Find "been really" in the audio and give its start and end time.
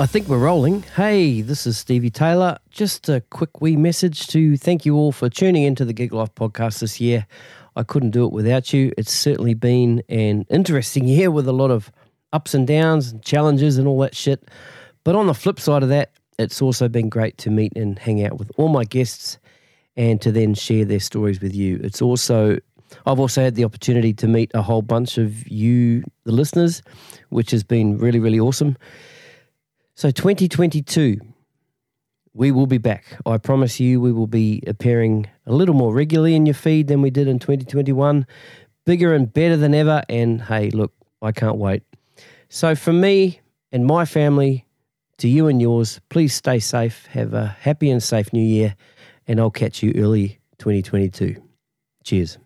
27.64-28.20